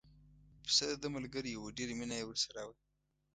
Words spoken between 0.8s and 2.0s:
دده ملګری و ډېره